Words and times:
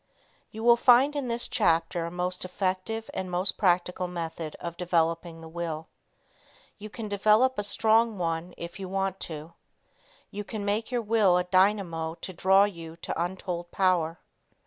You 0.49 0.63
will 0.63 0.77
find 0.77 1.15
in 1.15 1.27
this 1.27 1.47
chapter 1.47 2.07
a 2.07 2.09
most 2.09 2.43
effective 2.43 3.07
and 3.13 3.29
most 3.29 3.55
practical 3.55 4.07
method 4.07 4.55
of 4.59 4.75
developing 4.75 5.41
the 5.41 5.47
will. 5.47 5.89
You 6.79 6.89
can 6.89 7.07
develop 7.07 7.59
a 7.59 7.63
strong 7.63 8.17
one 8.17 8.55
if 8.57 8.79
you 8.79 8.89
want 8.89 9.19
to. 9.29 9.53
You 10.31 10.43
can 10.43 10.65
make 10.65 10.89
your 10.89 11.03
Will 11.03 11.37
a 11.37 11.43
dynamo 11.43 12.15
to 12.15 12.33
draw 12.33 12.65
to 12.65 12.71
you 12.71 12.97
untold 13.15 13.69
power. 13.69 14.17